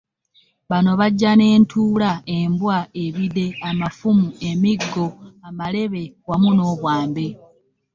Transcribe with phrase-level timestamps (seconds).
[0.69, 5.07] Bano bajja n'entuula, embwa, ebide, amafumu, emiggo,
[5.47, 7.27] amalebe wamu n'obwambe.